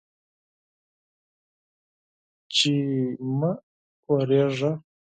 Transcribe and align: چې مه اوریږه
چې 2.55 2.71
مه 3.37 3.51
اوریږه 4.09 4.71